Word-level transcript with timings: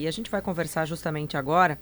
E 0.00 0.08
a 0.08 0.10
gente 0.10 0.30
vai 0.30 0.40
conversar 0.40 0.86
justamente 0.86 1.36
agora 1.36 1.78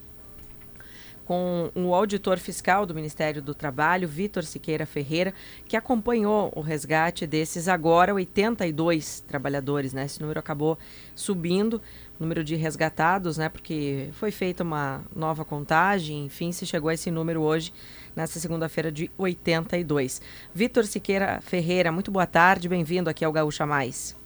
com 1.25 1.71
o 1.75 1.95
auditor 1.95 2.39
fiscal 2.39 2.87
do 2.87 2.95
Ministério 2.95 3.41
do 3.43 3.55
Trabalho, 3.55 4.09
Vitor 4.09 4.43
Siqueira 4.43 4.87
Ferreira, 4.87 5.35
que 5.67 5.77
acompanhou 5.77 6.51
o 6.57 6.61
resgate 6.61 7.27
desses 7.27 7.69
agora 7.69 8.15
82 8.15 9.21
trabalhadores, 9.21 9.93
né? 9.93 10.07
Esse 10.07 10.21
número 10.23 10.41
acabou 10.41 10.79
subindo, 11.15 11.83
número 12.19 12.43
de 12.43 12.57
resgatados, 12.57 13.37
né? 13.37 13.51
Porque 13.51 14.09
foi 14.15 14.31
feita 14.31 14.65
uma 14.65 15.03
nova 15.15 15.45
contagem, 15.45 16.25
enfim, 16.25 16.51
se 16.51 16.65
chegou 16.67 16.89
a 16.89 16.95
esse 16.95 17.11
número 17.11 17.43
hoje, 17.43 17.75
nessa 18.17 18.41
segunda-feira 18.41 18.91
de 18.91 19.11
82. 19.19 20.23
Vitor 20.55 20.87
Siqueira 20.87 21.41
Ferreira, 21.43 21.93
muito 21.93 22.11
boa 22.11 22.27
tarde, 22.27 22.71
bem-vindo 22.71 23.11
aqui 23.11 23.23
ao 23.23 23.31
Gaúcha 23.31 23.67
Mais. 23.67 24.17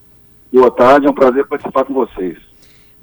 Boa 0.52 0.70
tarde, 0.70 1.08
é 1.08 1.10
um 1.10 1.14
prazer 1.14 1.46
participar 1.48 1.84
com 1.84 1.94
vocês. 1.94 2.51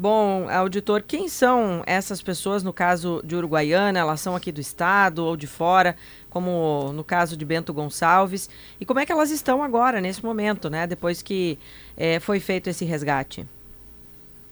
Bom, 0.02 0.48
auditor, 0.50 1.04
quem 1.06 1.28
são 1.28 1.84
essas 1.86 2.22
pessoas 2.22 2.64
no 2.64 2.72
caso 2.72 3.22
de 3.22 3.36
Uruguaiana? 3.36 4.00
Elas 4.00 4.22
são 4.22 4.34
aqui 4.34 4.50
do 4.50 4.62
estado 4.62 5.26
ou 5.26 5.36
de 5.36 5.46
fora, 5.46 5.94
como 6.30 6.94
no 6.94 7.04
caso 7.04 7.36
de 7.36 7.44
Bento 7.44 7.74
Gonçalves? 7.74 8.50
E 8.80 8.86
como 8.86 9.02
é 9.02 9.06
que 9.06 9.12
elas 9.12 9.30
estão 9.30 9.62
agora, 9.62 10.00
nesse 10.00 10.24
momento, 10.24 10.70
né? 10.70 10.88
Depois 10.88 11.22
que 11.22 11.60
é, 11.98 12.18
foi 12.22 12.40
feito 12.40 12.70
esse 12.70 12.86
resgate? 12.86 13.46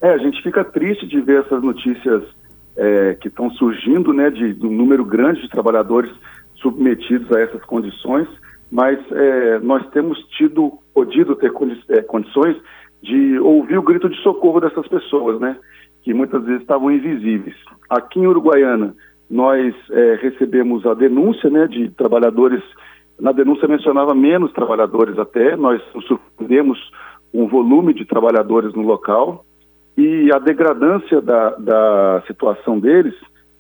É, 0.01 0.09
a 0.09 0.17
gente 0.17 0.43
fica 0.43 0.65
triste 0.65 1.07
de 1.07 1.21
ver 1.21 1.45
essas 1.45 1.63
notícias 1.63 2.23
é, 2.75 3.13
que 3.13 3.29
estão 3.29 3.49
surgindo, 3.51 4.11
né, 4.11 4.29
de, 4.29 4.53
de, 4.53 4.65
um 4.67 4.75
número 4.75 5.05
grande 5.05 5.43
de 5.43 5.49
trabalhadores 5.49 6.11
submetidos 6.57 7.31
a 7.31 7.39
essas 7.39 7.63
condições, 7.63 8.27
mas 8.69 8.99
é, 9.13 9.59
nós 9.59 9.89
temos 9.91 10.19
tido, 10.37 10.77
podido 10.93 11.37
ter 11.37 11.53
condi 11.53 11.81
condições 12.05 12.57
de 13.01 13.39
ouvir 13.39 13.77
o 13.77 13.83
grito 13.83 14.09
de 14.09 14.17
socorro 14.21 14.59
dessas 14.59 14.87
pessoas, 14.87 15.39
né? 15.39 15.57
Que 16.03 16.13
muitas 16.13 16.43
vezes 16.43 16.61
estavam 16.61 16.91
invisíveis. 16.91 17.55
Aqui 17.89 18.19
em 18.19 18.27
Uruguaiana, 18.27 18.95
nós 19.29 19.75
é, 19.91 20.19
recebemos 20.21 20.85
a 20.85 20.93
denúncia, 20.93 21.49
né, 21.49 21.67
de 21.67 21.89
trabalhadores. 21.91 22.63
Na 23.19 23.31
denúncia 23.31 23.67
mencionava 23.67 24.15
menos 24.15 24.51
trabalhadores 24.53 25.17
até. 25.19 25.55
Nós 25.55 25.81
surpreendemos 26.07 26.79
um 27.33 27.47
volume 27.47 27.93
de 27.93 28.05
trabalhadores 28.05 28.73
no 28.73 28.83
local 28.83 29.45
e 29.97 30.31
a 30.31 30.39
degradância 30.39 31.19
da, 31.21 31.49
da 31.57 32.23
situação 32.27 32.79
deles 32.79 33.15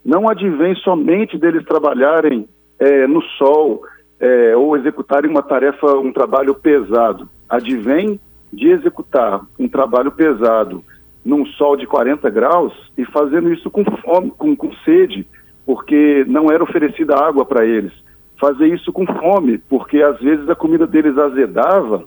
não 0.05 0.29
advém 0.29 0.73
somente 0.75 1.37
deles 1.37 1.65
trabalharem 1.65 2.47
é, 2.79 3.07
no 3.07 3.21
sol 3.37 3.81
é, 4.19 4.55
ou 4.55 4.77
executarem 4.77 5.29
uma 5.29 5.41
tarefa, 5.43 5.97
um 5.97 6.13
trabalho 6.13 6.55
pesado. 6.55 7.27
Advém 7.49 8.19
de 8.51 8.69
executar 8.69 9.41
um 9.59 9.67
trabalho 9.67 10.11
pesado 10.11 10.83
num 11.23 11.45
sol 11.45 11.75
de 11.75 11.85
40 11.85 12.29
graus 12.29 12.73
e 12.97 13.03
fazendo 13.05 13.51
isso 13.51 13.69
com 13.69 13.83
fome, 13.83 14.31
com, 14.37 14.55
com 14.55 14.71
sede, 14.85 15.27
porque 15.65 16.23
não 16.27 16.49
era 16.49 16.63
oferecida 16.63 17.17
água 17.17 17.45
para 17.45 17.65
eles. 17.65 17.91
Fazer 18.39 18.67
isso 18.67 18.93
com 18.93 19.05
fome, 19.05 19.57
porque 19.57 20.01
às 20.01 20.19
vezes 20.19 20.47
a 20.49 20.55
comida 20.55 20.87
deles 20.87 21.17
azedava 21.17 22.05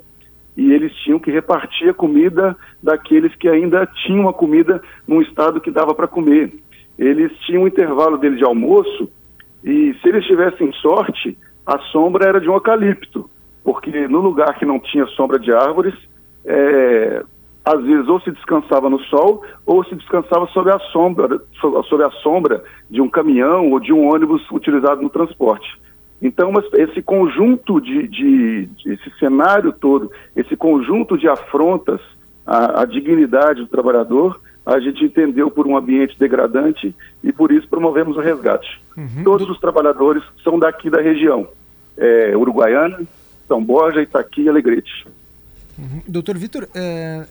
e 0.56 0.72
eles 0.72 0.94
tinham 1.05 1.18
que 1.18 1.30
repartir 1.30 1.91
a 1.91 1.94
comida 1.94 2.56
daqueles 2.83 3.34
que 3.34 3.48
ainda 3.48 3.86
tinham 3.86 4.28
a 4.28 4.33
comida 4.33 4.83
num 5.06 5.20
estado 5.20 5.61
que 5.61 5.70
dava 5.70 5.94
para 5.94 6.08
comer. 6.08 6.52
Eles 6.98 7.33
tinham 7.41 7.64
um 7.64 7.66
intervalo 7.66 8.16
deles 8.16 8.38
de 8.38 8.44
almoço 8.44 9.11
e 9.62 9.94
se 10.00 10.08
eles 10.08 10.24
tivessem 10.24 10.72
sorte, 10.72 11.36
a 11.66 11.78
sombra 11.92 12.27
era 12.27 12.41
de 12.41 12.48
um 12.48 12.55
eucalipto, 12.55 13.28
porque 13.62 14.08
no 14.08 14.20
lugar 14.20 14.58
que 14.58 14.64
não 14.64 14.80
tinha 14.80 15.06
sombra 15.08 15.38
de 15.38 15.52
árvores, 15.52 15.94
é, 16.44 17.22
às 17.64 17.83
vezes 17.84 18.08
ou 18.08 18.20
se 18.20 18.30
descansava 18.30 18.88
no 18.88 18.98
sol 19.00 19.44
ou 19.66 19.84
se 19.84 19.94
descansava 19.94 20.46
sob 20.48 20.70
a 20.70 20.78
sombra, 20.92 21.41
sob 21.60 22.02
a 22.02 22.10
sombra 22.22 22.62
de 22.91 23.00
um 23.00 23.08
caminhão 23.08 23.70
ou 23.70 23.78
de 23.78 23.92
um 23.92 24.08
ônibus 24.12 24.42
utilizado 24.50 25.02
no 25.02 25.11
transporte. 25.11 25.78
Então, 26.22 26.52
esse 26.74 27.00
conjunto 27.00 27.80
de, 27.80 28.06
de, 28.06 28.67
de 28.67 28.92
esse 28.92 29.11
cenário 29.18 29.73
todo, 29.73 30.11
esse 30.36 30.55
conjunto 30.55 31.17
de 31.17 31.27
afrontas 31.27 32.01
à, 32.46 32.83
à, 32.83 32.84
dignidade 32.84 33.62
do 33.62 33.67
trabalhador, 33.67 34.39
a 34.67 34.78
gente 34.78 35.02
entendeu 35.02 35.51
por 35.51 35.67
um 35.67 35.77
ambiente 35.77 36.18
degradante 36.18 36.95
e 37.24 37.33
por 37.33 37.51
isso 37.51 37.67
promovemos 37.68 38.18
o 38.18 38.20
resgate. 38.20 38.80
Uhum. 38.96 39.24
Todos 39.24 39.48
os 39.48 39.58
trabalhadores 39.58 40.22
são 40.45 40.58
daqui 40.58 40.90
da 40.90 41.01
região, 41.01 41.48
é, 41.96 42.36
Uruguaiana, 42.36 43.01
São 43.48 43.64
Borja, 43.64 44.02
Itaqui 44.02 44.42
e 44.42 44.48
Alegrete. 44.48 45.07
Doutor 46.07 46.36
Vitor, 46.39 46.68
é, 46.74 47.27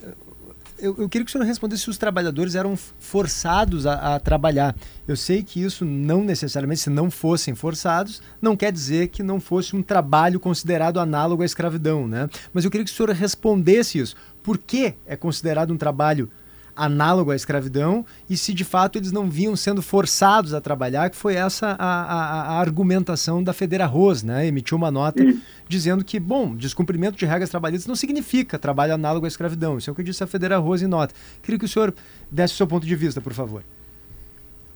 eu, 0.82 0.96
eu, 0.98 1.10
queria 1.10 1.26
que 1.26 1.30
o 1.30 1.32
senhor 1.32 1.46
respondesse 1.46 1.84
se 1.84 1.90
os 1.90 1.98
trabalhadores 1.98 2.56
eram 2.56 2.76
forçados 2.76 3.86
a, 3.86 4.16
a, 4.16 4.20
trabalhar. 4.20 4.76
Eu 5.08 5.16
sei 5.16 5.44
que 5.44 5.62
isso 5.62 5.84
não 5.84 6.24
necessariamente, 6.24 6.82
se 6.82 6.90
não 6.90 7.12
fossem 7.12 7.54
forçados, 7.54 8.22
não 8.42 8.56
quer 8.56 8.72
dizer 8.72 9.10
que 9.10 9.22
não 9.22 9.40
fosse 9.40 9.76
um 9.76 9.82
trabalho 9.82 10.40
considerado 10.40 11.00
análogo 11.00 11.44
à 11.44 11.46
escravidão, 11.46 12.08
né? 12.08 12.30
Mas 12.54 12.66
eu 12.66 12.72
queria 12.72 12.86
que 12.86 12.92
o 12.92 12.94
senhor 12.94 13.10
respondesse 13.12 14.00
isso. 14.00 14.16
Por 14.42 14.58
que 14.58 14.94
é 15.06 15.16
considerado 15.16 15.72
um 15.72 15.78
trabalho 15.78 16.30
análogo 16.80 17.32
à 17.32 17.36
escravidão 17.36 18.06
e 18.30 18.38
se 18.38 18.54
de 18.54 18.64
fato 18.64 18.98
eles 18.98 19.12
não 19.12 19.30
vinham 19.30 19.56
sendo 19.56 19.82
forçados 19.82 20.54
a 20.54 20.62
trabalhar, 20.62 21.10
que 21.10 21.16
foi 21.16 21.36
essa 21.36 21.76
a, 21.78 22.04
a, 22.04 22.42
a 22.54 22.60
argumentação 22.60 23.44
da 23.44 23.54
Federa 23.54 23.86
Ros, 23.86 24.24
né? 24.24 24.48
Emitiu 24.48 24.78
uma 24.78 24.90
nota 24.90 25.24
dizendo 25.68 26.04
que, 26.04 26.20
bom, 26.20 26.56
descumprimento 26.56 27.18
de 27.18 27.26
regras 27.26 27.50
trabalhistas 27.50 27.88
não 27.88 27.96
significa 27.96 28.58
trabalho 28.58 28.94
análogo 28.94 29.26
à 29.26 29.28
escravidão. 29.28 29.78
Isso 29.78 29.90
é 29.90 29.94
o 29.94 29.96
que 29.96 30.04
disse 30.04 30.24
a 30.24 30.28
Federa 30.28 30.58
Ros 30.58 30.82
em 30.82 30.88
nota. 30.88 31.14
Queria 31.44 31.60
que 31.60 31.66
o 31.66 31.68
senhor 31.68 31.94
desse 32.32 32.54
o 32.54 32.58
seu 32.58 32.68
ponto 32.68 32.86
de 32.86 32.96
vista, 32.96 33.20
por 33.20 33.34
favor. 33.34 33.62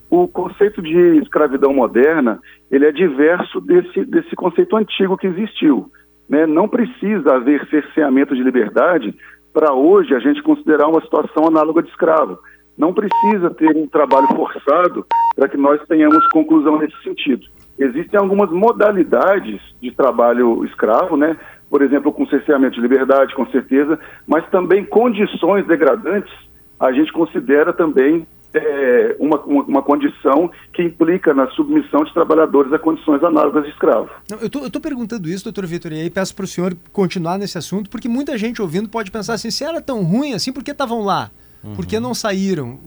O 0.10 0.28
conceito 0.28 0.82
de 0.82 1.18
escravidão 1.24 1.74
moderna, 1.74 2.40
ele 2.70 2.86
é 2.86 2.92
diverso 2.92 3.60
desse, 3.60 4.06
desse 4.06 4.36
conceito 4.36 4.76
antigo 4.76 5.18
que 5.18 5.26
existiu. 5.26 5.92
Né? 6.30 6.46
Não 6.46 6.68
precisa 6.68 7.36
haver 7.36 7.68
cerceamento 7.68 8.36
de 8.36 8.44
liberdade 8.44 9.16
para 9.54 9.74
hoje 9.74 10.16
a 10.16 10.20
gente 10.20 10.42
considerar 10.42 10.88
uma 10.88 11.02
situação 11.02 11.48
análoga 11.48 11.84
de 11.84 11.90
escravo. 11.90 12.40
Não 12.78 12.94
precisa 12.94 13.52
ter 13.52 13.78
um 13.78 13.88
trabalho 13.88 14.28
forçado 14.36 15.06
para 15.36 15.48
que 15.48 15.58
nós 15.58 15.80
tenhamos 15.88 16.28
conclusão 16.30 16.80
nesse 16.80 17.02
sentido. 17.04 17.46
Existem 17.78 18.20
algumas 18.20 18.50
modalidades 18.52 19.62
de 19.82 19.92
trabalho 19.92 20.66
escravo, 20.66 21.16
né? 21.16 21.38
por 21.70 21.82
exemplo, 21.82 22.12
com 22.12 22.26
cerceamento 22.28 22.76
de 22.76 22.82
liberdade, 22.82 23.34
com 23.34 23.48
certeza, 23.48 24.00
mas 24.28 24.48
também 24.50 24.86
condições 24.86 25.66
degradantes 25.66 26.32
a 26.80 26.92
gente 26.92 27.12
considera 27.12 27.74
também 27.74 28.28
é, 28.54 29.16
uma, 29.20 29.40
uma, 29.42 29.64
uma, 29.64 29.82
condição 29.82 30.50
que 30.74 30.84
implica 30.84 31.34
na 31.34 31.48
submissão 31.52 32.04
de 32.04 32.14
trabalhadores 32.14 32.72
a 32.72 32.78
condições 32.78 33.24
análogas 33.24 33.64
de 33.64 33.72
escravo. 33.72 34.10
Não, 34.30 34.38
eu 34.40 34.48
estou 34.48 34.82
perguntando 34.82 35.28
isso, 35.28 35.44
doutor 35.44 35.66
Vitor, 35.66 35.92
e 35.92 36.02
aí 36.02 36.10
peço 36.10 36.36
para 36.36 36.46
o 36.46 36.48
senhor 36.48 36.76
continuar 36.92 37.38
nesse 37.38 37.58
assunto, 37.58 37.90
porque 37.90 38.08
muita 38.08 38.38
gente 38.38 38.62
ouvindo 38.62 38.88
pode 38.88 39.10
pensar 39.10 39.34
assim, 39.34 39.50
se 39.50 39.64
era 39.64 39.82
tão 39.82 40.04
ruim 40.04 40.34
assim, 40.34 40.54
por 40.54 40.64
que 40.64 40.72
estavam 40.72 41.04
lá? 41.04 41.32
Uhum. 41.64 41.76
Por 41.76 41.86
que 41.86 42.00
não 42.00 42.14
saíram? 42.14 42.78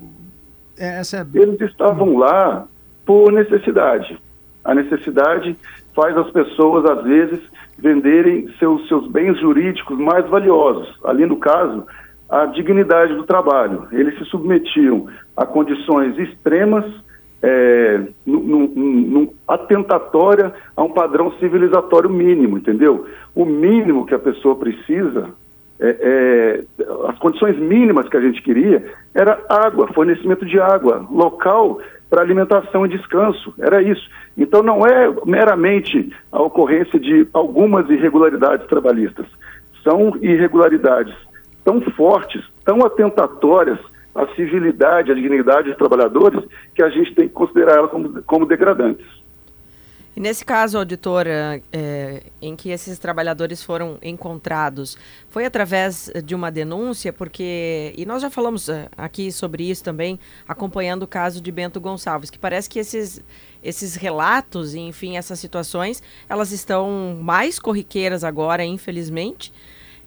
É, 0.78 1.00
essa 1.00 1.18
é... 1.18 1.26
Eles 1.34 1.60
estavam 1.60 2.16
lá 2.16 2.66
por 3.04 3.32
necessidade. 3.32 4.18
A 4.64 4.74
necessidade 4.74 5.56
faz 5.94 6.16
as 6.16 6.30
pessoas, 6.30 6.84
às 6.84 7.02
vezes, 7.04 7.40
venderem 7.78 8.48
seus, 8.58 8.86
seus 8.86 9.08
bens 9.10 9.38
jurídicos 9.40 9.98
mais 9.98 10.28
valiosos. 10.28 10.94
Ali, 11.04 11.24
no 11.26 11.36
caso, 11.36 11.84
a 12.28 12.46
dignidade 12.46 13.14
do 13.14 13.24
trabalho. 13.24 13.86
Eles 13.92 14.18
se 14.18 14.24
submetiam 14.26 15.06
a 15.36 15.46
condições 15.46 16.18
extremas, 16.18 16.84
é, 17.42 18.00
atentatória 19.46 20.52
a 20.76 20.82
um 20.82 20.90
padrão 20.90 21.32
civilizatório 21.38 22.10
mínimo, 22.10 22.58
entendeu? 22.58 23.06
O 23.34 23.44
mínimo 23.44 24.06
que 24.06 24.14
a 24.14 24.18
pessoa 24.18 24.56
precisa, 24.56 25.30
é, 25.78 25.96
é, 26.00 26.84
as 27.08 27.18
condições 27.18 27.56
mínimas 27.58 28.08
que 28.08 28.16
a 28.16 28.20
gente 28.20 28.42
queria, 28.42 28.84
era 29.14 29.38
água, 29.48 29.86
fornecimento 29.92 30.44
de 30.44 30.58
água, 30.58 31.06
local 31.10 31.78
para 32.08 32.22
alimentação 32.22 32.86
e 32.86 32.88
descanso, 32.88 33.52
era 33.58 33.82
isso. 33.82 34.08
Então 34.36 34.62
não 34.62 34.86
é 34.86 35.12
meramente 35.24 36.12
a 36.32 36.40
ocorrência 36.40 36.98
de 36.98 37.28
algumas 37.32 37.88
irregularidades 37.90 38.66
trabalhistas, 38.66 39.26
são 39.82 40.16
irregularidades 40.20 41.14
tão 41.66 41.80
fortes, 41.80 42.44
tão 42.64 42.86
atentatórias 42.86 43.80
à 44.14 44.24
civilidade, 44.36 45.10
à 45.10 45.14
dignidade 45.14 45.68
dos 45.68 45.76
trabalhadores, 45.76 46.42
que 46.72 46.80
a 46.80 46.88
gente 46.88 47.12
tem 47.12 47.26
que 47.26 47.34
considerar 47.34 47.78
elas 47.78 47.90
como, 47.90 48.22
como 48.22 48.46
degradantes. 48.46 49.04
E 50.14 50.20
nesse 50.20 50.46
caso, 50.46 50.78
auditora, 50.78 51.60
é, 51.70 52.22
em 52.40 52.56
que 52.56 52.70
esses 52.70 52.98
trabalhadores 52.98 53.62
foram 53.62 53.98
encontrados, 54.00 54.96
foi 55.28 55.44
através 55.44 56.10
de 56.24 56.34
uma 56.34 56.50
denúncia, 56.50 57.12
porque, 57.12 57.92
e 57.98 58.06
nós 58.06 58.22
já 58.22 58.30
falamos 58.30 58.68
é, 58.70 58.88
aqui 58.96 59.30
sobre 59.30 59.68
isso 59.68 59.84
também, 59.84 60.18
acompanhando 60.48 61.02
o 61.02 61.06
caso 61.06 61.38
de 61.38 61.52
Bento 61.52 61.80
Gonçalves, 61.80 62.30
que 62.30 62.38
parece 62.38 62.70
que 62.70 62.78
esses, 62.78 63.22
esses 63.62 63.96
relatos, 63.96 64.74
enfim, 64.74 65.18
essas 65.18 65.38
situações, 65.38 66.02
elas 66.28 66.50
estão 66.52 67.18
mais 67.20 67.58
corriqueiras 67.58 68.24
agora, 68.24 68.64
infelizmente, 68.64 69.52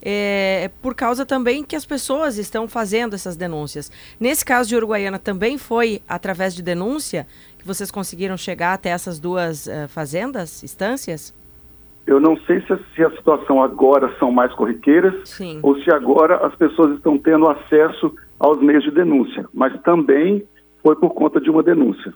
é, 0.02 0.70
por 0.82 0.96
causa 0.96 1.26
também 1.26 1.64
que 1.64 1.76
as 1.76 1.86
pessoas 1.86 2.38
estão 2.38 2.68
fazendo 2.68 3.14
essas 3.14 3.36
denúncias. 3.36 3.92
Nesse 4.20 4.46
caso 4.46 4.70
de 4.70 4.76
Uruguaiana 4.76 5.20
também 5.20 5.58
foi 5.58 6.02
através 6.08 6.56
de 6.56 6.62
denúncia 6.62 7.28
que 7.58 7.68
vocês 7.68 7.92
conseguiram 7.92 8.38
chegar 8.38 8.74
até 8.74 8.90
essas 8.90 9.20
duas 9.20 9.68
uh, 9.68 9.88
fazendas, 9.90 10.64
instâncias? 10.64 11.34
Eu 12.08 12.20
não 12.20 12.38
sei 12.48 12.62
se 12.62 12.74
a, 12.74 12.80
se 12.96 13.04
a, 13.04 13.12
situação 13.12 13.62
agora 13.62 14.12
são 14.18 14.32
mais 14.32 14.52
corriqueiras 14.54 15.30
Sim. 15.30 15.60
ou 15.62 15.80
se 15.82 15.92
agora 15.92 16.38
as 16.48 16.56
pessoas 16.56 16.96
estão 16.96 17.18
tendo 17.18 17.48
acesso 17.48 18.16
aos 18.40 18.60
meios 18.62 18.84
de 18.84 18.92
denúncia, 18.92 19.46
mas 19.54 19.80
também 19.82 20.44
foi 20.82 20.96
por 20.96 21.12
conta 21.12 21.40
de 21.40 21.50
uma 21.50 21.62
denúncia. 21.62 22.14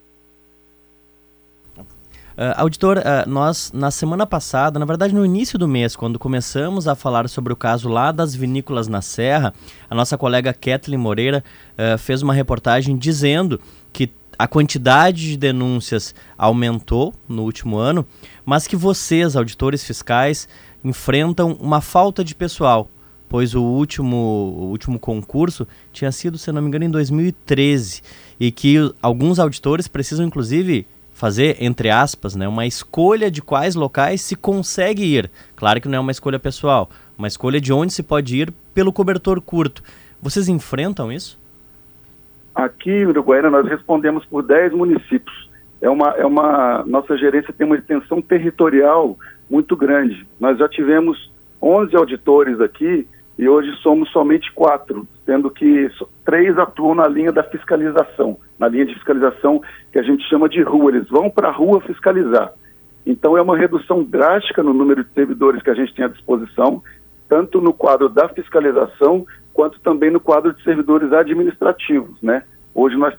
Uh, 2.33 2.49
auditor, 2.57 2.97
uh, 2.97 3.29
nós 3.29 3.71
na 3.71 3.91
semana 3.91 4.25
passada, 4.25 4.79
na 4.79 4.85
verdade 4.85 5.13
no 5.13 5.23
início 5.23 5.59
do 5.59 5.67
mês, 5.67 5.95
quando 5.95 6.17
começamos 6.17 6.87
a 6.87 6.95
falar 6.95 7.29
sobre 7.29 7.53
o 7.53 7.55
caso 7.55 7.87
lá 7.87 8.11
das 8.11 8.33
vinícolas 8.33 8.87
na 8.87 9.03
Serra, 9.03 9.53
a 9.87 9.93
nossa 9.93 10.17
colega 10.17 10.51
Kathleen 10.51 10.97
Moreira 10.97 11.43
uh, 11.73 11.95
fez 11.99 12.23
uma 12.23 12.33
reportagem 12.33 12.97
dizendo 12.97 13.61
que 13.91 14.11
a 14.37 14.47
quantidade 14.47 15.29
de 15.29 15.37
denúncias 15.37 16.15
aumentou 16.35 17.13
no 17.29 17.43
último 17.43 17.77
ano, 17.77 18.03
mas 18.43 18.65
que 18.65 18.75
vocês, 18.75 19.35
auditores 19.35 19.83
fiscais, 19.83 20.47
enfrentam 20.83 21.55
uma 21.61 21.81
falta 21.81 22.23
de 22.23 22.33
pessoal, 22.33 22.89
pois 23.29 23.53
o 23.53 23.61
último, 23.61 24.17
o 24.17 24.69
último 24.71 24.97
concurso 24.97 25.67
tinha 25.91 26.11
sido, 26.11 26.39
se 26.39 26.51
não 26.51 26.63
me 26.63 26.67
engano, 26.67 26.85
em 26.85 26.89
2013, 26.89 28.01
e 28.39 28.51
que 28.51 28.77
alguns 29.03 29.37
auditores 29.37 29.87
precisam, 29.87 30.25
inclusive, 30.25 30.87
fazer, 31.23 31.55
entre 31.61 31.89
aspas, 31.89 32.35
né, 32.35 32.45
uma 32.45 32.65
escolha 32.65 33.31
de 33.31 33.41
quais 33.41 33.75
locais 33.75 34.19
se 34.19 34.35
consegue 34.35 35.05
ir. 35.05 35.31
Claro 35.55 35.79
que 35.79 35.87
não 35.87 35.99
é 35.99 36.01
uma 36.01 36.11
escolha 36.11 36.37
pessoal, 36.37 36.89
uma 37.17 37.29
escolha 37.29 37.61
de 37.61 37.71
onde 37.71 37.93
se 37.93 38.03
pode 38.03 38.35
ir 38.35 38.53
pelo 38.73 38.91
cobertor 38.91 39.39
curto. 39.39 39.81
Vocês 40.21 40.49
enfrentam 40.49 41.09
isso? 41.09 41.39
Aqui 42.53 42.91
em 42.91 43.05
Uruguaiana 43.05 43.49
nós 43.49 43.65
respondemos 43.65 44.25
por 44.25 44.43
10 44.43 44.73
municípios. 44.73 45.49
É 45.81 45.89
uma, 45.89 46.09
é 46.09 46.25
uma, 46.25 46.83
nossa 46.85 47.17
gerência 47.17 47.53
tem 47.57 47.65
uma 47.65 47.77
extensão 47.77 48.21
territorial 48.21 49.17
muito 49.49 49.77
grande. 49.77 50.27
Nós 50.37 50.57
já 50.57 50.67
tivemos 50.67 51.31
11 51.61 51.95
auditores 51.95 52.59
aqui 52.59 53.07
e 53.39 53.47
hoje 53.47 53.71
somos 53.77 54.11
somente 54.11 54.51
quatro, 54.51 55.07
sendo 55.25 55.49
que 55.49 55.89
três 56.25 56.57
atuam 56.57 56.95
na 56.95 57.07
linha 57.07 57.31
da 57.31 57.43
fiscalização, 57.43 58.37
na 58.59 58.67
linha 58.67 58.85
de 58.85 58.93
fiscalização 58.93 59.61
que 59.91 59.99
a 59.99 60.03
gente 60.03 60.23
chama 60.29 60.49
de 60.49 60.61
rua. 60.61 60.91
Eles 60.91 61.07
vão 61.09 61.29
para 61.29 61.49
a 61.49 61.51
rua 61.51 61.81
fiscalizar. 61.81 62.51
Então 63.05 63.37
é 63.37 63.41
uma 63.41 63.57
redução 63.57 64.03
drástica 64.03 64.63
no 64.63 64.73
número 64.73 65.03
de 65.03 65.11
servidores 65.11 65.61
que 65.61 65.69
a 65.69 65.73
gente 65.73 65.93
tem 65.93 66.05
à 66.05 66.07
disposição, 66.07 66.81
tanto 67.27 67.61
no 67.61 67.73
quadro 67.73 68.09
da 68.09 68.29
fiscalização 68.29 69.25
quanto 69.53 69.79
também 69.79 70.09
no 70.09 70.19
quadro 70.19 70.53
de 70.53 70.63
servidores 70.63 71.11
administrativos, 71.13 72.21
né? 72.21 72.43
Hoje 72.73 72.95
nós 72.97 73.15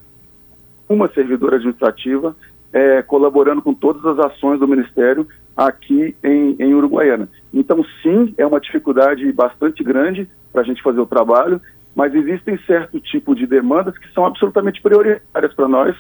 uma 0.89 1.09
servidora 1.09 1.57
administrativa 1.57 2.37
é, 2.73 3.03
colaborando 3.03 3.63
com 3.63 3.73
todas 3.73 4.05
as 4.05 4.19
ações 4.19 4.59
do 4.59 4.69
Ministério 4.69 5.27
aqui 5.57 6.15
em, 6.23 6.57
em 6.59 6.75
Uruguaiana. 6.75 7.29
Então, 7.53 7.85
sim, 8.03 8.35
é 8.37 8.45
uma 8.45 8.61
dificuldade 8.61 9.31
bastante 9.33 9.83
grande 9.85 10.29
para 10.53 10.63
a 10.63 10.65
gente 10.65 10.83
fazer 10.83 11.01
o 11.01 11.07
trabalho, 11.07 11.61
mas 11.95 12.15
existem 12.15 12.59
certo 12.67 13.01
tipo 13.01 13.35
de 13.35 13.47
demandas 13.47 13.97
que 13.97 14.13
são 14.13 14.27
absolutamente 14.27 14.83
prioritárias 14.83 15.55
para 15.55 15.69
nós 15.69 15.97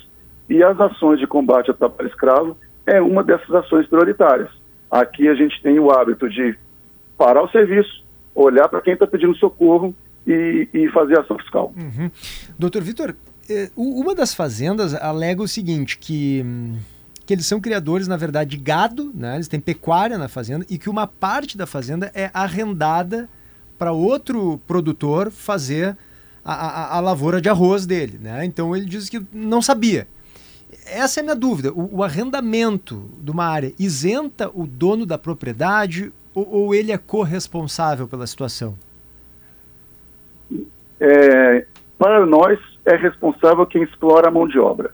e 0.48 0.62
as 0.62 0.78
ações 0.80 1.18
de 1.18 1.26
combate 1.26 1.70
ao 1.70 1.76
trabalho 1.76 2.08
escravo 2.08 2.56
é 2.86 3.00
uma 3.00 3.22
dessas 3.22 3.50
ações 3.54 3.86
prioritárias. 3.86 4.50
Aqui 4.90 5.28
a 5.28 5.34
gente 5.34 5.60
tem 5.62 5.78
o 5.78 5.90
hábito 5.90 6.28
de 6.28 6.56
parar 7.16 7.42
o 7.42 7.48
serviço, 7.48 8.04
olhar 8.34 8.68
para 8.68 8.82
quem 8.82 8.94
está 8.94 9.06
pedindo 9.06 9.34
socorro 9.36 9.94
e, 10.26 10.68
e, 10.72 10.88
fazer 10.88 11.18
ação 11.18 11.38
fiscal. 11.38 11.72
Uhum. 11.76 12.10
Doutor 12.58 12.82
Vitor, 12.82 13.14
eh, 13.48 13.70
uma 13.76 14.14
das 14.14 14.34
fazendas 14.34 14.94
alega 14.94 15.42
o 15.42 15.48
seguinte, 15.48 15.98
que 15.98 16.44
que 17.26 17.32
eles 17.32 17.46
são 17.46 17.60
criadores, 17.60 18.06
na 18.06 18.16
verdade, 18.16 18.50
de 18.50 18.62
gado, 18.62 19.10
né? 19.14 19.36
Eles 19.36 19.48
têm 19.48 19.58
pecuária 19.58 20.18
na 20.18 20.28
fazenda 20.28 20.64
e 20.68 20.76
que 20.76 20.90
uma 20.90 21.06
parte 21.06 21.56
da 21.56 21.66
fazenda 21.66 22.10
é 22.14 22.30
arrendada 22.34 23.28
para 23.78 23.92
outro 23.92 24.60
produtor 24.66 25.30
fazer 25.30 25.96
a, 26.44 26.52
a, 26.52 26.96
a, 26.96 27.00
lavoura 27.00 27.40
de 27.40 27.48
arroz 27.48 27.86
dele, 27.86 28.18
né? 28.20 28.44
Então 28.44 28.74
ele 28.76 28.86
diz 28.86 29.08
que 29.08 29.20
não 29.32 29.62
sabia. 29.62 30.06
Essa 30.86 31.20
é 31.20 31.22
a 31.22 31.24
minha 31.24 31.36
dúvida. 31.36 31.72
O, 31.72 31.98
o 31.98 32.02
arrendamento 32.02 33.10
de 33.20 33.30
uma 33.30 33.46
área 33.46 33.72
isenta 33.78 34.50
o 34.52 34.66
dono 34.66 35.06
da 35.06 35.16
propriedade 35.16 36.12
ou, 36.34 36.48
ou 36.48 36.74
ele 36.74 36.92
é 36.92 36.98
corresponsável 36.98 38.06
pela 38.06 38.26
situação? 38.26 38.74
É, 41.00 41.66
para 41.98 42.24
nós, 42.26 42.58
é 42.84 42.96
responsável 42.96 43.66
quem 43.66 43.82
explora 43.82 44.28
a 44.28 44.30
mão 44.30 44.46
de 44.46 44.58
obra 44.58 44.92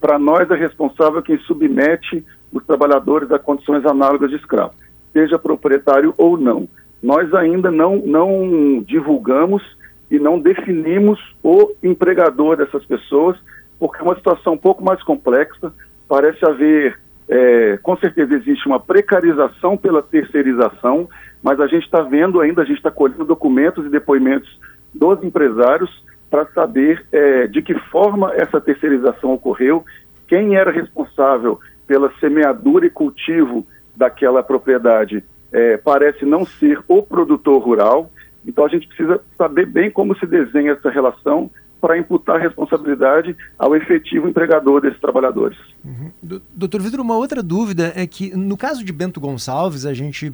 para 0.00 0.18
nós 0.18 0.50
é 0.50 0.54
responsável 0.54 1.22
quem 1.22 1.38
submete 1.38 2.24
os 2.52 2.64
trabalhadores 2.64 3.30
a 3.30 3.38
condições 3.38 3.84
análogas 3.84 4.30
de 4.30 4.36
escravo, 4.36 4.74
seja 5.12 5.38
proprietário 5.38 6.14
ou 6.16 6.36
não. 6.36 6.68
Nós 7.02 7.32
ainda 7.34 7.70
não, 7.70 7.96
não 7.96 8.82
divulgamos 8.86 9.62
e 10.10 10.18
não 10.18 10.38
definimos 10.38 11.18
o 11.42 11.72
empregador 11.82 12.56
dessas 12.56 12.84
pessoas, 12.84 13.36
porque 13.78 14.00
é 14.00 14.04
uma 14.04 14.14
situação 14.14 14.52
um 14.52 14.58
pouco 14.58 14.84
mais 14.84 15.02
complexa. 15.02 15.72
Parece 16.08 16.44
haver, 16.44 16.98
é, 17.28 17.78
com 17.82 17.96
certeza 17.96 18.34
existe 18.34 18.66
uma 18.66 18.78
precarização 18.78 19.76
pela 19.76 20.02
terceirização, 20.02 21.08
mas 21.42 21.58
a 21.58 21.66
gente 21.66 21.84
está 21.84 22.02
vendo 22.02 22.40
ainda, 22.40 22.62
a 22.62 22.64
gente 22.64 22.76
está 22.76 22.90
colhendo 22.90 23.24
documentos 23.24 23.84
e 23.84 23.88
depoimentos 23.88 24.60
dos 24.94 25.24
empresários 25.24 25.90
para 26.30 26.46
saber 26.52 27.04
é, 27.10 27.46
de 27.46 27.60
que 27.60 27.74
forma 27.74 28.32
essa 28.34 28.60
terceirização 28.60 29.32
ocorreu, 29.32 29.84
quem 30.28 30.56
era 30.56 30.70
responsável 30.70 31.58
pela 31.86 32.12
semeadura 32.20 32.86
e 32.86 32.90
cultivo 32.90 33.66
daquela 33.96 34.42
propriedade 34.42 35.24
é, 35.52 35.76
parece 35.76 36.24
não 36.24 36.44
ser 36.44 36.82
o 36.88 37.02
produtor 37.02 37.62
rural. 37.62 38.10
Então 38.46 38.64
a 38.64 38.68
gente 38.68 38.88
precisa 38.88 39.20
saber 39.36 39.66
bem 39.66 39.90
como 39.90 40.16
se 40.18 40.26
desenha 40.26 40.72
essa 40.72 40.90
relação 40.90 41.50
para 41.80 41.98
imputar 41.98 42.40
responsabilidade 42.40 43.36
ao 43.58 43.74
efetivo 43.74 44.28
empregador 44.28 44.80
desses 44.80 45.00
trabalhadores. 45.00 45.58
Uhum. 45.84 46.40
Doutor 46.54 46.80
Vitor, 46.80 47.00
uma 47.00 47.16
outra 47.16 47.42
dúvida 47.42 47.92
é 47.96 48.06
que 48.06 48.34
no 48.36 48.56
caso 48.56 48.84
de 48.84 48.92
Bento 48.92 49.20
Gonçalves 49.20 49.84
a 49.84 49.92
gente 49.92 50.32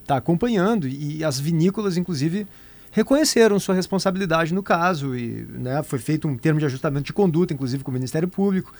está 0.00 0.16
acompanhando 0.16 0.86
e 0.86 1.24
as 1.24 1.40
vinícolas, 1.40 1.96
inclusive, 1.96 2.46
reconheceram 2.92 3.58
sua 3.58 3.74
responsabilidade 3.74 4.54
no 4.54 4.62
caso 4.62 5.16
e 5.16 5.44
né, 5.50 5.82
foi 5.82 5.98
feito 5.98 6.28
um 6.28 6.36
termo 6.36 6.60
de 6.60 6.66
ajustamento 6.66 7.06
de 7.06 7.12
conduta, 7.12 7.52
inclusive 7.52 7.82
com 7.82 7.90
o 7.90 7.94
Ministério 7.94 8.28
Público. 8.28 8.72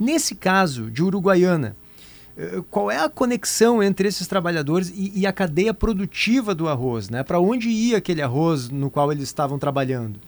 Nesse 0.00 0.34
caso 0.34 0.90
de 0.90 1.02
Uruguaiana, 1.02 1.76
qual 2.70 2.90
é 2.90 2.98
a 2.98 3.08
conexão 3.08 3.82
entre 3.82 4.06
esses 4.06 4.28
trabalhadores 4.28 4.90
e, 4.90 5.20
e 5.20 5.26
a 5.26 5.32
cadeia 5.32 5.74
produtiva 5.74 6.54
do 6.54 6.68
arroz? 6.68 7.10
Né? 7.10 7.24
Para 7.24 7.40
onde 7.40 7.68
ia 7.68 7.98
aquele 7.98 8.22
arroz 8.22 8.70
no 8.70 8.90
qual 8.90 9.10
eles 9.10 9.24
estavam 9.24 9.58
trabalhando? 9.58 10.20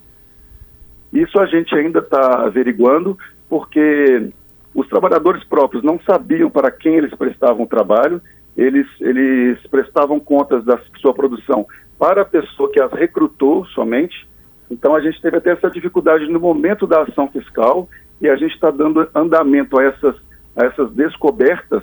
Isso 1.12 1.38
a 1.40 1.46
gente 1.46 1.74
ainda 1.74 2.00
está 2.00 2.44
averiguando, 2.44 3.16
porque 3.48 4.30
os 4.74 4.88
trabalhadores 4.88 5.44
próprios 5.44 5.84
não 5.84 6.00
sabiam 6.00 6.50
para 6.50 6.70
quem 6.70 6.96
eles 6.96 7.14
prestavam 7.14 7.66
trabalho, 7.66 8.20
eles, 8.56 8.86
eles 9.00 9.58
prestavam 9.68 10.18
contas 10.18 10.64
da 10.64 10.80
sua 11.00 11.14
produção 11.14 11.66
para 11.98 12.22
a 12.22 12.24
pessoa 12.24 12.70
que 12.72 12.80
as 12.80 12.92
recrutou 12.92 13.64
somente. 13.66 14.28
Então 14.68 14.94
a 14.94 15.00
gente 15.00 15.20
teve 15.20 15.36
até 15.36 15.50
essa 15.52 15.70
dificuldade 15.70 16.26
no 16.26 16.40
momento 16.40 16.86
da 16.86 17.02
ação 17.02 17.28
fiscal 17.28 17.88
e 18.20 18.28
a 18.28 18.36
gente 18.36 18.54
está 18.54 18.70
dando 18.70 19.08
andamento 19.14 19.78
a 19.78 19.84
essas, 19.84 20.16
a 20.56 20.64
essas 20.66 20.92
descobertas 20.92 21.82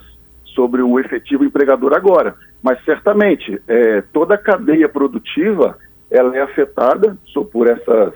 sobre 0.57 0.81
o 0.81 0.99
efetivo 0.99 1.45
empregador 1.45 1.95
agora. 1.95 2.33
Mas 2.63 2.83
certamente 2.83 3.61
é, 3.67 4.01
toda 4.11 4.33
a 4.33 4.39
cadeia 4.39 4.89
produtiva 4.89 5.77
ela 6.09 6.35
é 6.35 6.41
afetada 6.41 7.15
por 7.51 7.67
essas, 7.67 8.13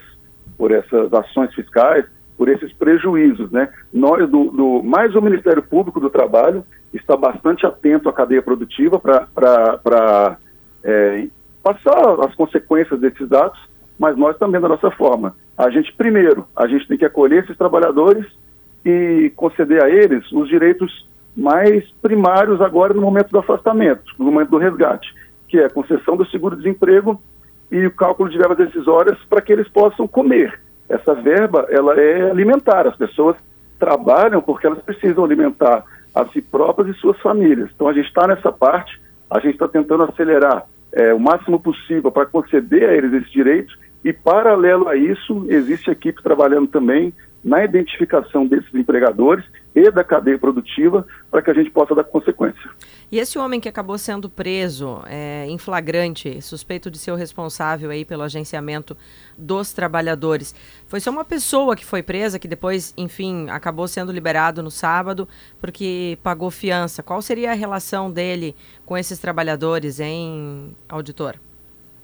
por 0.57 0.71
essas 0.71 1.13
ações 1.13 1.53
fiscais, 1.53 2.05
por 2.35 2.49
esses 2.49 2.73
prejuízos. 2.73 3.51
Né? 3.51 3.69
Nós, 3.93 4.27
do, 4.27 4.45
do, 4.45 4.81
mais 4.83 5.13
o 5.13 5.21
Ministério 5.21 5.61
Público 5.61 5.99
do 5.99 6.09
Trabalho, 6.09 6.65
está 6.91 7.15
bastante 7.15 7.63
atento 7.63 8.09
à 8.09 8.13
cadeia 8.13 8.41
produtiva 8.41 8.99
para 8.99 10.37
é, 10.83 11.27
passar 11.61 12.25
as 12.25 12.33
consequências 12.33 12.99
desses 12.99 13.31
atos, 13.31 13.61
mas 13.99 14.17
nós 14.17 14.35
também 14.39 14.59
da 14.59 14.67
nossa 14.67 14.89
forma. 14.89 15.35
A 15.55 15.69
gente, 15.69 15.93
primeiro, 15.93 16.47
a 16.55 16.65
gente 16.65 16.87
tem 16.87 16.97
que 16.97 17.05
acolher 17.05 17.43
esses 17.43 17.55
trabalhadores 17.55 18.25
e 18.83 19.31
conceder 19.35 19.83
a 19.83 19.89
eles 19.89 20.29
os 20.31 20.49
direitos 20.49 21.07
mais 21.35 21.89
primários 22.01 22.61
agora 22.61 22.93
no 22.93 23.01
momento 23.01 23.29
do 23.29 23.39
afastamento, 23.39 24.03
no 24.17 24.25
momento 24.25 24.49
do 24.49 24.57
resgate, 24.57 25.13
que 25.47 25.59
é 25.59 25.65
a 25.65 25.69
concessão 25.69 26.17
do 26.17 26.25
seguro-desemprego 26.25 27.21
e 27.71 27.85
o 27.85 27.91
cálculo 27.91 28.29
de 28.29 28.37
verbas 28.37 28.57
decisórias 28.57 29.17
para 29.29 29.41
que 29.41 29.53
eles 29.53 29.67
possam 29.69 30.07
comer. 30.07 30.59
Essa 30.89 31.13
verba, 31.13 31.65
ela 31.69 31.99
é 31.99 32.29
alimentar. 32.29 32.85
As 32.85 32.95
pessoas 32.97 33.37
trabalham 33.79 34.41
porque 34.41 34.67
elas 34.67 34.81
precisam 34.81 35.23
alimentar 35.23 35.83
a 36.13 36.25
si 36.25 36.41
próprias 36.41 36.95
e 36.95 36.99
suas 36.99 37.17
famílias. 37.19 37.69
Então 37.73 37.87
a 37.87 37.93
gente 37.93 38.07
está 38.07 38.27
nessa 38.27 38.51
parte, 38.51 39.01
a 39.29 39.39
gente 39.39 39.53
está 39.53 39.67
tentando 39.67 40.03
acelerar 40.03 40.65
é, 40.91 41.13
o 41.13 41.19
máximo 41.19 41.59
possível 41.59 42.11
para 42.11 42.25
conceder 42.25 42.89
a 42.89 42.93
eles 42.93 43.13
esse 43.13 43.31
direito 43.31 43.73
e, 44.03 44.11
paralelo 44.11 44.87
a 44.87 44.95
isso, 44.95 45.45
existe 45.49 45.91
equipe 45.91 46.21
trabalhando 46.23 46.67
também 46.67 47.13
na 47.43 47.63
identificação 47.63 48.45
desses 48.45 48.73
empregadores 48.73 49.43
e 49.73 49.89
da 49.89 50.03
cadeia 50.03 50.37
produtiva 50.37 51.05
para 51.29 51.41
que 51.41 51.49
a 51.49 51.53
gente 51.53 51.71
possa 51.71 51.95
dar 51.95 52.03
consequência. 52.03 52.69
E 53.11 53.17
esse 53.17 53.37
homem 53.39 53.59
que 53.59 53.67
acabou 53.67 53.97
sendo 53.97 54.29
preso 54.29 55.01
é, 55.07 55.45
em 55.47 55.57
flagrante, 55.57 56.41
suspeito 56.41 56.91
de 56.91 56.99
ser 56.99 57.11
o 57.11 57.15
responsável 57.15 57.89
aí 57.89 58.05
pelo 58.05 58.21
agenciamento 58.21 58.95
dos 59.37 59.73
trabalhadores, 59.73 60.53
foi 60.87 60.99
só 60.99 61.09
uma 61.09 61.25
pessoa 61.25 61.75
que 61.75 61.85
foi 61.85 62.03
presa, 62.03 62.37
que 62.37 62.47
depois, 62.47 62.93
enfim, 62.95 63.49
acabou 63.49 63.87
sendo 63.87 64.11
liberado 64.11 64.61
no 64.61 64.69
sábado 64.69 65.27
porque 65.59 66.19
pagou 66.21 66.51
fiança. 66.51 67.01
Qual 67.01 67.21
seria 67.21 67.51
a 67.51 67.55
relação 67.55 68.11
dele 68.11 68.55
com 68.85 68.95
esses 68.95 69.17
trabalhadores, 69.19 69.99
hein, 69.99 70.75
auditor? 70.87 71.37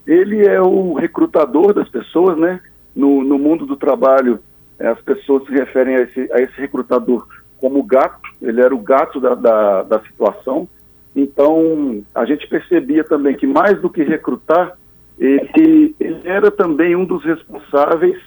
Ele 0.08 0.48
é 0.48 0.62
o 0.62 0.94
recrutador 0.94 1.74
das 1.74 1.90
pessoas, 1.90 2.38
né? 2.38 2.62
No, 2.96 3.24
no 3.24 3.38
mundo 3.38 3.66
do 3.66 3.76
trabalho, 3.76 4.40
as 4.80 5.00
pessoas 5.02 5.46
se 5.46 5.52
referem 5.52 5.98
a 5.98 6.02
esse, 6.02 6.32
a 6.32 6.40
esse 6.40 6.60
recrutador 6.60 7.28
como 7.60 7.84
gato, 7.84 8.22
ele 8.42 8.62
era 8.62 8.74
o 8.74 8.80
gato 8.80 9.20
da, 9.20 9.36
da, 9.36 9.84
da 9.84 10.00
situação. 10.02 10.68
Então, 11.16 12.04
a 12.14 12.24
gente 12.26 12.48
percebia 12.48 13.04
também 13.04 13.36
que, 13.36 13.46
mais 13.46 13.82
do 13.82 13.90
que 13.90 14.04
recrutar, 14.04 14.78
ele, 15.20 15.96
ele 16.00 16.22
era 16.24 16.52
também 16.52 16.96
um 16.96 17.04
dos 17.04 17.24
responsáveis 17.24 18.18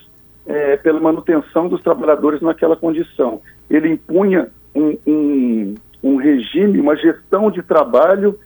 é, 0.44 0.76
pela 0.76 1.00
manutenção 1.00 1.68
dos 1.68 1.80
trabalhadores 1.82 2.42
naquela 2.42 2.76
condição. 2.76 3.40
Ele 3.70 3.88
impunha 3.90 4.48
um, 4.74 4.96
um, 5.06 5.74
um 6.02 6.16
regime, 6.16 6.80
uma 6.80 6.96
gestão 6.96 7.50
de 7.50 7.62
trabalho 7.62 8.38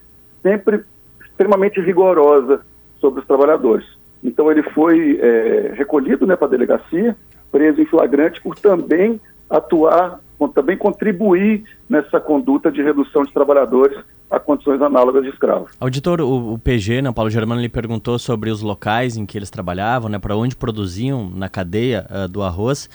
sempre 0.43 0.83
extremamente 1.25 1.81
rigorosa 1.81 2.61
sobre 3.05 3.21
os 3.21 3.27
trabalhadores. 3.27 3.85
Então, 4.23 4.51
ele 4.51 4.63
foi 4.63 5.19
é, 5.21 5.73
recolhido 5.75 6.25
né, 6.25 6.35
para 6.35 6.47
a 6.47 6.49
delegacia, 6.49 7.15
preso 7.51 7.79
em 7.79 7.85
flagrante 7.85 8.41
por 8.41 8.57
também 8.57 9.21
atuar, 9.47 10.19
também 10.55 10.75
contribuir 10.75 11.63
nessa 11.87 12.19
conduta 12.19 12.71
de 12.71 12.81
redução 12.81 13.23
de 13.23 13.31
trabalhadores 13.31 13.95
a 14.31 14.39
condições 14.39 14.81
análogas 14.81 15.23
de 15.23 15.29
escravos. 15.29 15.71
Auditor, 15.79 16.19
o, 16.19 16.53
o 16.53 16.57
PG, 16.57 17.03
né, 17.03 17.11
Paulo 17.11 17.29
Germano, 17.29 17.61
lhe 17.61 17.69
perguntou 17.69 18.17
sobre 18.17 18.49
os 18.49 18.63
locais 18.63 19.15
em 19.15 19.25
que 19.27 19.37
eles 19.37 19.51
trabalhavam, 19.51 20.09
né, 20.09 20.17
para 20.17 20.35
onde 20.35 20.55
produziam 20.55 21.29
na 21.29 21.47
cadeia 21.47 22.07
uh, 22.09 22.27
do 22.27 22.41
arroz. 22.41 22.89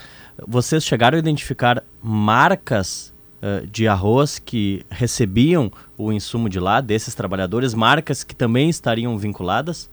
Vocês 0.48 0.84
chegaram 0.84 1.14
a 1.14 1.20
identificar 1.20 1.84
marcas 2.02 3.14
uh, 3.40 3.64
de 3.68 3.86
arroz 3.86 4.40
que 4.40 4.84
recebiam 4.90 5.70
o 5.96 6.10
insumo 6.10 6.48
de 6.48 6.58
lá, 6.58 6.80
desses 6.80 7.14
trabalhadores, 7.14 7.72
marcas 7.72 8.24
que 8.24 8.34
também 8.34 8.68
estariam 8.68 9.16
vinculadas? 9.16 9.88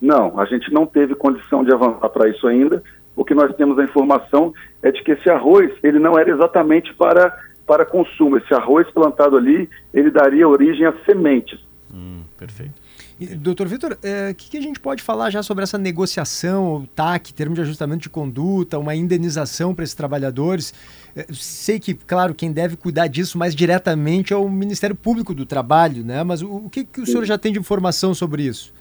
Não, 0.00 0.38
a 0.38 0.44
gente 0.44 0.72
não 0.72 0.86
teve 0.86 1.14
condição 1.14 1.64
de 1.64 1.72
avançar 1.72 2.08
para 2.08 2.28
isso 2.28 2.46
ainda 2.46 2.82
o 3.18 3.24
que 3.24 3.34
nós 3.34 3.54
temos 3.56 3.76
a 3.80 3.84
informação 3.84 4.54
é 4.80 4.92
de 4.92 5.02
que 5.02 5.10
esse 5.10 5.28
arroz 5.28 5.72
ele 5.82 5.98
não 5.98 6.16
era 6.16 6.30
exatamente 6.30 6.94
para, 6.94 7.36
para 7.66 7.84
consumo. 7.84 8.38
Esse 8.38 8.54
arroz 8.54 8.88
plantado 8.92 9.36
ali, 9.36 9.68
ele 9.92 10.08
daria 10.08 10.48
origem 10.48 10.86
a 10.86 10.94
sementes. 11.04 11.58
Hum, 11.92 12.20
perfeito. 12.38 12.74
E, 13.18 13.26
doutor 13.26 13.66
Vitor, 13.66 13.92
o 13.94 14.06
é, 14.06 14.32
que, 14.32 14.50
que, 14.50 14.56
a 14.56 14.60
gente 14.60 14.78
pode 14.78 15.02
falar 15.02 15.30
já 15.30 15.42
sobre 15.42 15.64
essa 15.64 15.76
negociação, 15.76 16.76
o 16.76 16.86
TAC, 16.86 17.34
termo 17.34 17.56
de 17.56 17.60
ajustamento 17.62 18.02
de 18.02 18.08
conduta, 18.08 18.78
uma 18.78 18.94
indenização 18.94 19.74
para 19.74 19.82
esses 19.82 19.96
trabalhadores? 19.96 20.72
É, 21.16 21.26
sei 21.32 21.80
que, 21.80 21.94
claro, 21.94 22.32
quem 22.32 22.52
deve 22.52 22.76
cuidar 22.76 23.08
disso 23.08 23.36
mais 23.36 23.52
diretamente 23.52 24.32
é 24.32 24.36
o 24.36 24.48
Ministério 24.48 24.94
Público 24.94 25.34
do 25.34 25.44
Trabalho, 25.44 26.04
né? 26.04 26.22
Mas 26.22 26.40
o, 26.40 26.66
o 26.66 26.70
que, 26.70 26.84
que 26.84 27.00
o 27.00 27.06
senhor 27.06 27.24
já 27.24 27.36
tem 27.36 27.52
de 27.52 27.58
informação 27.58 28.14
sobre 28.14 28.44
isso? 28.44 28.72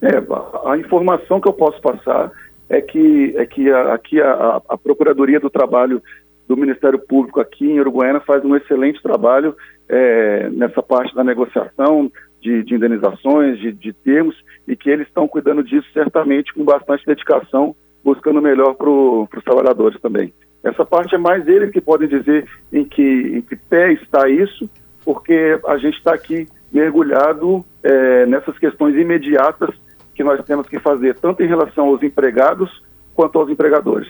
É, 0.00 0.70
a 0.70 0.76
informação 0.76 1.40
que 1.40 1.48
eu 1.48 1.52
posso 1.52 1.80
passar 1.80 2.30
é 2.68 2.80
que, 2.80 3.34
é 3.36 3.46
que 3.46 3.70
a, 3.70 3.94
aqui 3.94 4.20
a, 4.20 4.60
a, 4.68 4.78
Procuradoria 4.78 5.40
do 5.40 5.50
Trabalho 5.50 6.02
do 6.46 6.56
Ministério 6.56 6.98
Público 6.98 7.40
aqui 7.40 7.66
em 7.66 7.80
Uruguaiana 7.80 8.20
faz 8.20 8.44
um 8.44 8.54
excelente 8.54 9.02
trabalho 9.02 9.56
é, 9.88 10.48
nessa 10.50 10.82
parte 10.82 11.14
da 11.14 11.24
negociação 11.24 12.10
de, 12.40 12.62
de 12.62 12.74
indenizações, 12.74 13.58
de, 13.58 13.72
de, 13.72 13.92
termos, 13.92 14.36
e 14.66 14.76
que 14.76 14.88
eles 14.88 15.08
estão 15.08 15.26
cuidando 15.26 15.62
disso 15.62 15.86
certamente 15.92 16.54
com 16.54 16.64
bastante 16.64 17.04
dedicação, 17.04 17.74
buscando 18.04 18.40
melhor 18.40 18.74
para 18.74 18.88
os 18.88 19.44
trabalhadores 19.44 20.00
também. 20.00 20.32
Essa 20.62 20.84
parte 20.84 21.14
é 21.14 21.18
mais 21.18 21.46
eles 21.48 21.70
que 21.70 21.80
podem 21.80 22.08
dizer 22.08 22.48
em 22.72 22.84
que, 22.84 23.02
em 23.02 23.40
que 23.40 23.56
pé 23.56 23.92
está 23.92 24.28
isso, 24.28 24.68
porque 25.04 25.58
a 25.66 25.76
gente 25.78 25.96
está 25.98 26.14
aqui 26.14 26.46
mergulhado 26.72 27.64
é, 27.82 28.26
nessas 28.26 28.58
questões 28.58 28.94
imediatas 28.94 29.70
que 30.18 30.24
nós 30.24 30.44
temos 30.44 30.66
que 30.66 30.80
fazer, 30.80 31.14
tanto 31.14 31.44
em 31.44 31.46
relação 31.46 31.86
aos 31.86 32.02
empregados 32.02 32.82
quanto 33.14 33.38
aos 33.38 33.48
empregadores. 33.48 34.08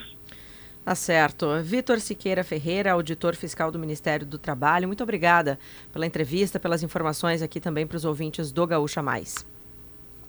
Tá 0.82 0.94
certo. 0.94 1.46
Vitor 1.62 2.00
Siqueira 2.00 2.42
Ferreira, 2.42 2.92
auditor 2.92 3.36
fiscal 3.36 3.70
do 3.70 3.78
Ministério 3.78 4.26
do 4.26 4.38
Trabalho, 4.38 4.86
muito 4.86 5.02
obrigada 5.02 5.58
pela 5.92 6.06
entrevista, 6.06 6.58
pelas 6.58 6.82
informações 6.82 7.42
aqui 7.42 7.60
também 7.60 7.86
para 7.86 7.98
os 7.98 8.06
ouvintes 8.06 8.50
do 8.50 8.66
Gaúcha 8.66 9.02
Mais. 9.02 9.46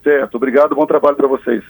Certo, 0.03 0.35
obrigado, 0.35 0.75
bom 0.75 0.85
trabalho 0.85 1.15
para 1.15 1.29
vocês. 1.29 1.63